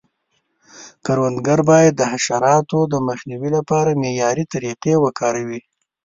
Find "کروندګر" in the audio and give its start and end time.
1.05-1.59